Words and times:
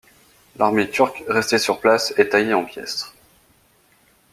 L'armée 0.57 0.89
turque 0.89 1.23
restée 1.27 1.59
sur 1.59 1.79
place 1.79 2.11
est 2.17 2.29
taillée 2.29 2.55
en 2.55 2.65
pièces. 2.65 3.13